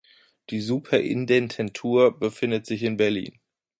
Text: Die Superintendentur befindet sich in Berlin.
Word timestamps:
Die 0.49 0.61
Superintendentur 0.61 2.17
befindet 2.17 2.65
sich 2.65 2.81
in 2.81 2.97
Berlin. 2.97 3.39